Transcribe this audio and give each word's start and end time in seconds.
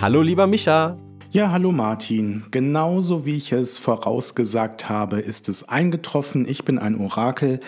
Hallo 0.00 0.22
lieber 0.22 0.46
Micha. 0.46 0.96
Ja, 1.30 1.50
hallo 1.50 1.72
Martin. 1.72 2.44
Genauso 2.50 3.26
wie 3.26 3.36
ich 3.36 3.52
es 3.52 3.76
vorausgesagt 3.78 4.88
habe, 4.88 5.20
ist 5.20 5.50
es 5.50 5.68
eingetroffen. 5.68 6.48
Ich 6.48 6.64
bin 6.64 6.78
ein 6.78 6.98
Orakel. 6.98 7.60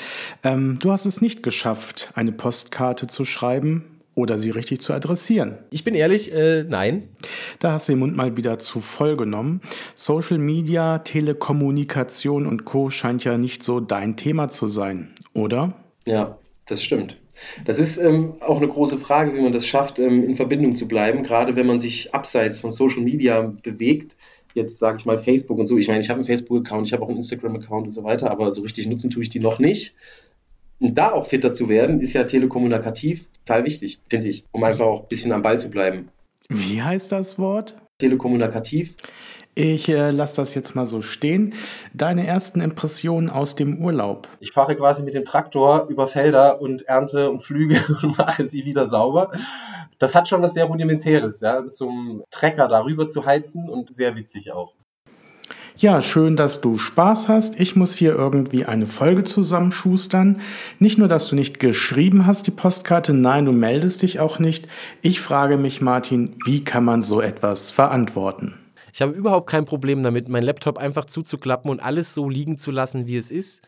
Ähm, 0.43 0.79
du 0.81 0.93
hast 0.93 1.05
es 1.05 1.21
nicht 1.21 1.43
geschafft, 1.43 2.11
eine 2.14 2.32
Postkarte 2.32 3.07
zu 3.07 3.27
schreiben 3.27 3.85
oder 4.14 4.39
sie 4.39 4.49
richtig 4.49 4.81
zu 4.81 4.95
adressieren. 4.95 5.59
Ich 5.68 5.85
bin 5.85 5.95
ehrlich, 5.95 6.32
äh, 6.32 6.64
nein. 6.64 7.11
Da 7.59 7.73
hast 7.73 7.91
du 7.91 7.93
den 7.93 7.99
Mund 7.99 8.17
mal 8.17 8.35
wieder 8.35 8.59
zu 8.59 8.80
voll 8.80 9.19
genommen. 9.19 9.61
Social 9.95 10.39
Media, 10.39 11.01
Telekommunikation 11.01 12.46
und 12.46 12.64
Co. 12.64 12.89
scheint 12.89 13.25
ja 13.25 13.37
nicht 13.37 13.62
so 13.62 13.79
dein 13.79 14.17
Thema 14.17 14.49
zu 14.49 14.69
sein, 14.69 15.11
oder? 15.35 15.75
Ja, 16.07 16.39
das 16.64 16.83
stimmt. 16.83 17.19
Das 17.64 17.79
ist 17.79 17.99
ähm, 17.99 18.35
auch 18.41 18.59
eine 18.59 18.69
große 18.69 18.99
Frage, 18.99 19.35
wie 19.37 19.41
man 19.41 19.53
das 19.53 19.67
schafft, 19.67 19.99
ähm, 19.99 20.25
in 20.25 20.35
Verbindung 20.35 20.75
zu 20.75 20.89
bleiben, 20.89 21.23
gerade 21.23 21.57
wenn 21.57 21.67
man 21.67 21.79
sich 21.79 22.14
abseits 22.14 22.59
von 22.59 22.71
Social 22.71 23.03
Media 23.03 23.53
bewegt. 23.63 24.17
Jetzt 24.55 24.79
sage 24.79 24.99
ich 24.99 25.07
mal 25.07 25.19
Facebook 25.19 25.59
und 25.59 25.67
so. 25.67 25.79
Ich 25.79 25.89
meine, 25.89 26.00
ich 26.00 26.11
habe 26.11 26.19
einen 26.19 26.27
Facebook-Account, 26.27 26.86
ich 26.86 26.93
habe 26.93 27.03
auch 27.03 27.09
einen 27.09 27.19
Instagram-Account 27.19 27.86
und 27.86 27.93
so 27.93 28.05
weiter, 28.05 28.31
aber 28.31 28.50
so 28.53 28.63
richtig 28.63 28.86
nutzen 28.86 29.11
tue 29.11 29.23
ich 29.23 29.31
die 29.31 29.41
noch 29.41 29.59
nicht. 29.59 29.95
Und 30.79 30.99
da 30.99 31.13
auch 31.13 31.27
fitter 31.27 31.53
zu 31.53 31.69
werden, 31.69 32.00
ist 32.00 32.12
ja 32.12 32.25
telekommunikativ 32.25 33.25
total 33.45 33.64
wichtig, 33.64 34.00
finde 34.09 34.28
ich, 34.28 34.45
um 34.53 34.64
einfach 34.64 34.86
auch 34.86 35.03
ein 35.03 35.09
bisschen 35.09 35.33
am 35.33 35.42
Ball 35.42 35.59
zu 35.59 35.70
bleiben. 35.70 36.09
Wie 36.48 36.83
heißt 36.83 37.12
das 37.12 37.39
Wort? 37.39 37.77
Telekommunikativ. 37.98 38.95
Ich 39.55 39.91
äh, 39.91 40.11
lasse 40.11 40.37
das 40.37 40.55
jetzt 40.55 40.75
mal 40.75 40.87
so 40.87 41.03
stehen. 41.03 41.53
Deine 41.92 42.27
ersten 42.27 42.62
Impressionen 42.62 43.28
aus 43.28 43.55
dem 43.55 43.84
Urlaub? 43.84 44.27
Ich 44.41 44.50
fahre 44.53 44.75
quasi 44.77 45.03
mit 45.03 45.12
dem 45.12 45.27
Traktor 45.27 45.89
über 45.91 46.06
Felder 46.06 46.62
und 46.62 46.83
ernte 46.83 47.31
und 47.31 47.42
flüge 47.42 47.78
und 48.03 48.16
mache 48.16 48.47
sie 48.47 48.64
wieder 48.64 48.86
sauber. 48.86 49.31
Das 49.98 50.14
hat 50.14 50.27
schon 50.28 50.42
was 50.42 50.55
sehr 50.55 50.64
Rudimentäres, 50.64 51.41
ja, 51.41 51.58
einem 51.58 52.25
Trecker 52.31 52.66
darüber 52.66 53.08
zu 53.08 53.27
heizen 53.27 53.69
und 53.69 53.92
sehr 53.92 54.16
witzig 54.16 54.53
auch. 54.53 54.75
Ja, 55.78 56.01
schön, 56.01 56.37
dass 56.37 56.61
du 56.61 56.77
Spaß 56.77 57.28
hast. 57.28 57.59
Ich 57.59 57.77
muss 57.77 57.97
hier 57.97 58.12
irgendwie 58.12 58.67
eine 58.67 58.87
Folge 58.87 59.25
zusammenschustern. 59.25 60.41
Nicht 60.78 60.98
nur, 60.98 61.09
dass 61.09 61.28
du 61.28 61.34
nicht 61.34 61.61
geschrieben 61.61 62.27
hast, 62.27 62.47
die 62.47 62.51
Postkarte, 62.51 63.15
nein, 63.15 63.47
du 63.47 63.53
meldest 63.53 64.03
dich 64.03 64.20
auch 64.20 64.39
nicht. 64.39 64.69
Ich 65.00 65.20
frage 65.20 65.56
mich, 65.56 65.81
Martin, 65.81 66.34
wie 66.45 66.62
kann 66.62 66.84
man 66.84 67.03
so 67.03 67.20
etwas 67.20 67.70
verantworten? 67.70 68.55
Ich 68.95 69.00
habe 69.00 69.12
überhaupt 69.12 69.48
kein 69.48 69.65
Problem 69.65 70.03
damit, 70.03 70.28
meinen 70.28 70.43
Laptop 70.43 70.77
einfach 70.77 71.06
zuzuklappen 71.06 71.70
und 71.70 71.81
alles 71.81 72.12
so 72.12 72.28
liegen 72.28 72.59
zu 72.59 72.70
lassen, 72.70 73.06
wie 73.06 73.17
es 73.17 73.31
ist. 73.31 73.62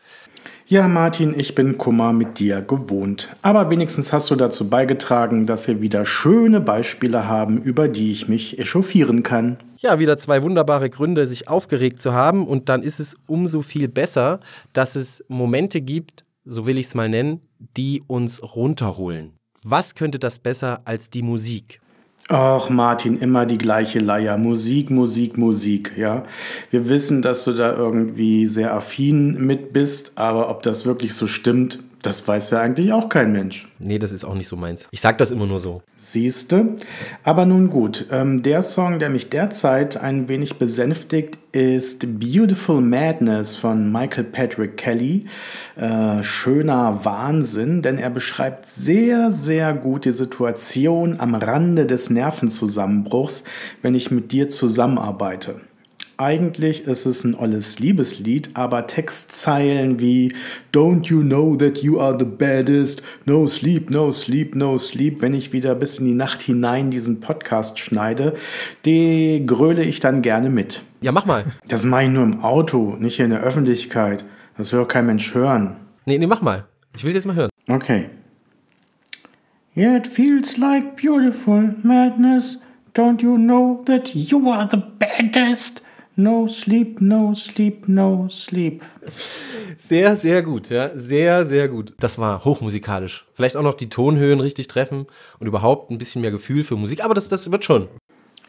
Ja, 0.67 0.87
Martin, 0.87 1.33
ich 1.35 1.55
bin 1.55 1.79
Kummer 1.79 2.13
mit 2.13 2.37
dir 2.37 2.61
gewohnt. 2.61 3.35
Aber 3.41 3.71
wenigstens 3.71 4.13
hast 4.13 4.29
du 4.29 4.35
dazu 4.35 4.69
beigetragen, 4.69 5.47
dass 5.47 5.67
wir 5.67 5.81
wieder 5.81 6.05
schöne 6.05 6.61
Beispiele 6.61 7.27
haben, 7.27 7.59
über 7.59 7.87
die 7.87 8.11
ich 8.11 8.27
mich 8.27 8.59
echauffieren 8.59 9.23
kann. 9.23 9.57
Ja, 9.85 9.99
wieder 9.99 10.17
zwei 10.17 10.41
wunderbare 10.41 10.89
Gründe, 10.89 11.27
sich 11.27 11.47
aufgeregt 11.47 12.01
zu 12.01 12.11
haben. 12.11 12.47
Und 12.47 12.69
dann 12.69 12.81
ist 12.81 12.99
es 12.99 13.15
umso 13.27 13.61
viel 13.61 13.87
besser, 13.87 14.39
dass 14.73 14.95
es 14.95 15.23
Momente 15.27 15.79
gibt, 15.79 16.25
so 16.43 16.65
will 16.65 16.79
ich 16.79 16.87
es 16.87 16.95
mal 16.95 17.07
nennen, 17.07 17.41
die 17.77 18.01
uns 18.07 18.41
runterholen. 18.41 19.33
Was 19.63 19.93
könnte 19.93 20.17
das 20.17 20.39
besser 20.39 20.81
als 20.85 21.11
die 21.11 21.21
Musik? 21.21 21.81
Ach, 22.29 22.67
Martin, 22.71 23.19
immer 23.19 23.45
die 23.45 23.59
gleiche 23.59 23.99
Leier. 23.99 24.39
Musik, 24.39 24.89
Musik, 24.89 25.37
Musik, 25.37 25.91
ja. 25.95 26.23
Wir 26.71 26.89
wissen, 26.89 27.21
dass 27.21 27.43
du 27.43 27.51
da 27.51 27.75
irgendwie 27.75 28.47
sehr 28.47 28.73
affin 28.73 29.35
mit 29.39 29.71
bist, 29.71 30.17
aber 30.17 30.49
ob 30.49 30.63
das 30.63 30.87
wirklich 30.87 31.13
so 31.13 31.27
stimmt, 31.27 31.77
das 32.05 32.27
weiß 32.27 32.51
ja 32.51 32.61
eigentlich 32.61 32.93
auch 32.93 33.09
kein 33.09 33.31
Mensch. 33.31 33.67
Nee, 33.79 33.99
das 33.99 34.11
ist 34.11 34.23
auch 34.23 34.35
nicht 34.35 34.47
so 34.47 34.55
meins. 34.55 34.87
Ich 34.91 35.01
sag 35.01 35.17
das 35.17 35.31
immer 35.31 35.45
nur 35.45 35.59
so. 35.59 35.81
Siehste. 35.97 36.75
Aber 37.23 37.45
nun 37.45 37.69
gut, 37.69 38.05
ähm, 38.11 38.43
der 38.43 38.61
Song, 38.61 38.99
der 38.99 39.09
mich 39.09 39.29
derzeit 39.29 39.97
ein 39.97 40.27
wenig 40.27 40.55
besänftigt, 40.55 41.37
ist 41.51 42.19
Beautiful 42.19 42.81
Madness 42.81 43.55
von 43.55 43.91
Michael 43.91 44.25
Patrick 44.25 44.77
Kelly. 44.77 45.25
Äh, 45.77 46.21
schöner 46.21 47.05
Wahnsinn, 47.05 47.81
denn 47.81 47.97
er 47.97 48.09
beschreibt 48.09 48.67
sehr, 48.67 49.31
sehr 49.31 49.73
gut 49.73 50.05
die 50.05 50.11
Situation 50.11 51.19
am 51.19 51.33
Rande 51.33 51.85
des 51.85 52.09
Nervenzusammenbruchs, 52.09 53.45
wenn 53.81 53.95
ich 53.95 54.11
mit 54.11 54.31
dir 54.31 54.49
zusammenarbeite. 54.49 55.61
Eigentlich 56.17 56.87
ist 56.87 57.05
es 57.05 57.25
ein 57.25 57.35
olles 57.35 57.79
Liebeslied, 57.79 58.51
aber 58.53 58.87
Textzeilen 58.87 59.99
wie 59.99 60.33
Don't 60.73 61.07
you 61.07 61.21
know 61.21 61.57
that 61.57 61.79
you 61.79 61.99
are 61.99 62.17
the 62.17 62.23
baddest? 62.23 63.03
No 63.25 63.47
sleep, 63.47 63.89
no 63.89 64.13
sleep, 64.13 64.55
no 64.55 64.77
sleep. 64.77 65.21
Wenn 65.21 65.33
ich 65.33 65.51
wieder 65.51 65.75
bis 65.75 65.99
in 65.99 66.05
die 66.05 66.13
Nacht 66.13 66.41
hinein 66.41 66.89
diesen 66.89 67.19
Podcast 67.19 67.79
schneide, 67.79 68.33
die 68.85 69.43
gröle 69.45 69.83
ich 69.83 69.99
dann 69.99 70.21
gerne 70.21 70.49
mit. 70.49 70.83
Ja, 71.01 71.11
mach 71.11 71.25
mal. 71.25 71.43
Das 71.67 71.83
mache 71.83 72.03
ich 72.03 72.09
nur 72.09 72.23
im 72.23 72.45
Auto, 72.45 72.95
nicht 72.97 73.17
hier 73.17 73.25
in 73.25 73.31
der 73.31 73.43
Öffentlichkeit. 73.43 74.23
Das 74.57 74.71
will 74.71 74.79
auch 74.79 74.87
kein 74.87 75.07
Mensch 75.07 75.35
hören. 75.35 75.75
Nee, 76.05 76.17
nee, 76.17 76.27
mach 76.27 76.41
mal. 76.41 76.63
Ich 76.95 77.03
will 77.03 77.09
es 77.09 77.15
jetzt 77.15 77.25
mal 77.25 77.35
hören. 77.35 77.49
Okay. 77.67 78.09
Yeah, 79.75 79.97
it 79.97 80.07
feels 80.07 80.55
like 80.55 80.95
beautiful 80.95 81.75
madness. 81.83 82.59
Don't 82.93 83.21
you 83.21 83.35
know 83.35 83.83
that 83.85 84.15
you 84.15 84.49
are 84.49 84.69
the 84.71 84.81
baddest? 84.97 85.81
No 86.17 86.47
sleep, 86.47 87.01
no 87.01 87.33
sleep, 87.33 87.89
no 87.89 88.29
sleep. 88.29 88.83
Sehr, 89.77 90.15
sehr 90.15 90.43
gut, 90.43 90.69
ja. 90.69 90.89
Sehr, 90.95 91.45
sehr 91.45 91.67
gut. 91.67 91.93
Das 91.99 92.17
war 92.17 92.45
hochmusikalisch. 92.45 93.25
Vielleicht 93.33 93.57
auch 93.57 93.63
noch 93.63 93.73
die 93.73 93.89
Tonhöhen 93.89 94.39
richtig 94.39 94.67
treffen 94.69 95.07
und 95.39 95.47
überhaupt 95.47 95.91
ein 95.91 95.97
bisschen 95.97 96.21
mehr 96.21 96.31
Gefühl 96.31 96.63
für 96.63 96.77
Musik, 96.77 97.03
aber 97.03 97.13
das, 97.13 97.27
das 97.27 97.51
wird 97.51 97.65
schon. 97.65 97.89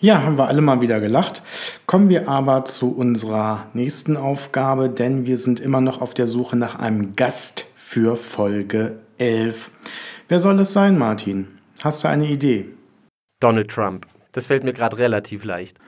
Ja, 0.00 0.22
haben 0.22 0.38
wir 0.38 0.46
alle 0.46 0.60
mal 0.60 0.80
wieder 0.80 1.00
gelacht. 1.00 1.42
Kommen 1.86 2.08
wir 2.08 2.28
aber 2.28 2.66
zu 2.66 2.94
unserer 2.94 3.66
nächsten 3.72 4.16
Aufgabe, 4.16 4.88
denn 4.88 5.26
wir 5.26 5.36
sind 5.36 5.58
immer 5.58 5.80
noch 5.80 6.00
auf 6.00 6.14
der 6.14 6.26
Suche 6.26 6.54
nach 6.54 6.78
einem 6.78 7.16
Gast 7.16 7.66
für 7.76 8.14
Folge 8.14 8.98
11. 9.18 9.70
Wer 10.28 10.38
soll 10.38 10.60
es 10.60 10.72
sein, 10.72 10.98
Martin? 10.98 11.48
Hast 11.82 12.04
du 12.04 12.08
eine 12.08 12.26
Idee? 12.26 12.66
Donald 13.40 13.70
Trump. 13.70 14.06
Das 14.32 14.46
fällt 14.46 14.64
mir 14.64 14.72
gerade 14.72 14.98
relativ 14.98 15.44
leicht. 15.44 15.78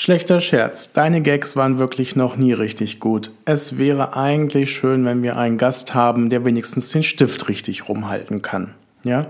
Schlechter 0.00 0.38
Scherz, 0.38 0.92
deine 0.92 1.22
Gags 1.22 1.56
waren 1.56 1.80
wirklich 1.80 2.14
noch 2.14 2.36
nie 2.36 2.52
richtig 2.52 3.00
gut. 3.00 3.32
Es 3.46 3.78
wäre 3.78 4.14
eigentlich 4.14 4.70
schön, 4.70 5.04
wenn 5.04 5.24
wir 5.24 5.36
einen 5.36 5.58
Gast 5.58 5.92
haben, 5.92 6.28
der 6.28 6.44
wenigstens 6.44 6.90
den 6.90 7.02
Stift 7.02 7.48
richtig 7.48 7.88
rumhalten 7.88 8.40
kann. 8.40 8.74
Ja, 9.02 9.26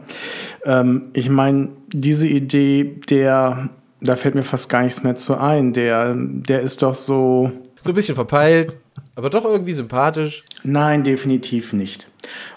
ähm, 0.66 1.04
ich 1.14 1.30
meine, 1.30 1.68
diese 1.90 2.28
Idee, 2.28 2.84
der, 3.08 3.70
da 4.02 4.14
fällt 4.14 4.34
mir 4.34 4.42
fast 4.42 4.68
gar 4.68 4.82
nichts 4.82 5.02
mehr 5.02 5.16
zu 5.16 5.38
ein. 5.38 5.72
Der, 5.72 6.14
der 6.14 6.60
ist 6.60 6.82
doch 6.82 6.94
so. 6.94 7.50
So 7.80 7.92
ein 7.92 7.94
bisschen 7.94 8.14
verpeilt, 8.14 8.76
aber 9.14 9.30
doch 9.30 9.46
irgendwie 9.46 9.72
sympathisch. 9.72 10.44
Nein, 10.64 11.02
definitiv 11.02 11.72
nicht. 11.72 12.08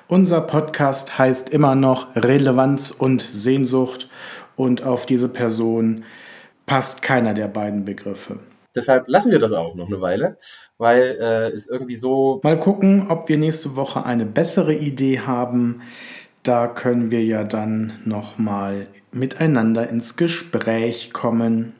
Unser 0.09 0.41
Podcast 0.41 1.17
heißt 1.17 1.49
immer 1.51 1.75
noch 1.75 2.13
Relevanz 2.17 2.91
und 2.91 3.21
Sehnsucht 3.21 4.09
und 4.57 4.83
auf 4.83 5.05
diese 5.05 5.29
Person 5.29 6.03
passt 6.71 7.01
keiner 7.01 7.33
der 7.33 7.49
beiden 7.49 7.83
Begriffe. 7.83 8.39
Deshalb 8.73 9.09
lassen 9.09 9.29
wir 9.29 9.39
das 9.39 9.51
auch 9.51 9.75
noch 9.75 9.87
eine 9.87 9.99
Weile, 9.99 10.37
weil 10.77 11.17
äh, 11.19 11.49
es 11.49 11.67
irgendwie 11.67 11.97
so. 11.97 12.39
Mal 12.43 12.57
gucken, 12.57 13.07
ob 13.09 13.27
wir 13.27 13.37
nächste 13.37 13.75
Woche 13.75 14.05
eine 14.05 14.25
bessere 14.25 14.73
Idee 14.73 15.19
haben. 15.19 15.81
Da 16.43 16.67
können 16.67 17.11
wir 17.11 17.25
ja 17.25 17.43
dann 17.43 17.99
nochmal 18.05 18.87
miteinander 19.11 19.89
ins 19.89 20.15
Gespräch 20.15 21.11
kommen. 21.11 21.73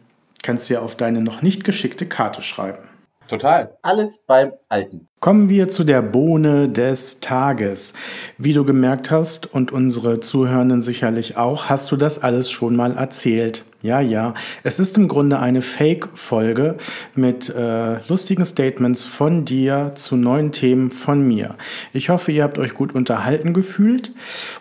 Kannst 0.44 0.69
ja 0.69 0.81
auf 0.81 0.97
deine 0.97 1.22
noch 1.22 1.41
nicht 1.41 1.63
geschickte 1.63 2.06
Karte 2.06 2.41
schreiben. 2.41 2.84
Total. 3.29 3.78
Alles 3.84 4.19
beim 4.28 4.52
Alten. 4.68 5.08
Kommen 5.24 5.50
wir 5.50 5.68
zu 5.68 5.84
der 5.84 6.02
Bohne 6.02 6.68
des 6.68 7.20
Tages. 7.20 7.94
Wie 8.40 8.53
du 8.53 8.66
gemerkt 8.66 9.12
hast 9.12 9.53
und 9.53 9.72
unsere 9.72 10.20
Zuhörenden 10.20 10.82
sicherlich 10.82 11.38
auch, 11.38 11.70
hast 11.70 11.91
du 11.91 11.96
das 11.96 12.23
alles 12.23 12.50
schon 12.50 12.76
mal 12.76 12.94
erzählt. 12.94 13.64
Ja, 13.84 14.02
ja. 14.02 14.34
Es 14.64 14.79
ist 14.79 14.97
im 14.97 15.08
Grunde 15.08 15.38
eine 15.38 15.62
Fake-Folge 15.62 16.78
mit 17.14 17.50
äh, 17.50 18.00
lustigen 18.08 18.46
Statements 18.46 19.06
von 19.06 19.46
dir 19.46 19.91
zu 19.94 20.16
neuen 20.16 20.52
Themen 20.53 20.90
von 20.90 21.22
mir. 21.22 21.53
Ich 21.94 22.09
hoffe, 22.09 22.32
ihr 22.32 22.41
habt 22.41 22.58
euch 22.58 22.73
gut 22.73 22.96
unterhalten 22.96 23.53
gefühlt. 23.53 24.12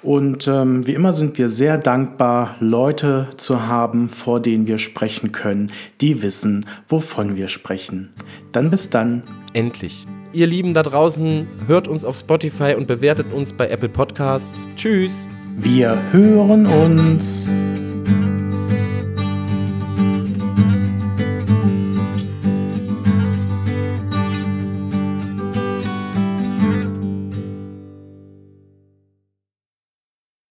Und 0.02 0.46
ähm, 0.46 0.86
wie 0.86 0.92
immer 0.92 1.14
sind 1.14 1.38
wir 1.38 1.48
sehr 1.48 1.78
dankbar, 1.78 2.56
Leute 2.60 3.28
zu 3.38 3.66
haben, 3.66 4.10
vor 4.10 4.40
denen 4.40 4.66
wir 4.66 4.76
sprechen 4.76 5.32
können, 5.32 5.72
die 6.02 6.20
wissen, 6.20 6.66
wovon 6.86 7.38
wir 7.38 7.48
sprechen. 7.48 8.10
Dann 8.52 8.68
bis 8.68 8.90
dann. 8.90 9.22
Endlich. 9.54 10.06
Ihr 10.32 10.46
Lieben 10.46 10.74
da 10.74 10.84
draußen, 10.84 11.48
hört 11.66 11.88
uns 11.88 12.04
auf 12.04 12.16
Spotify 12.16 12.74
und 12.76 12.86
bewertet 12.86 13.32
uns 13.32 13.52
bei 13.52 13.68
Apple 13.68 13.88
Podcasts. 13.88 14.60
Tschüss. 14.76 15.26
Wir 15.56 16.00
hören 16.12 16.66
uns. 16.66 17.50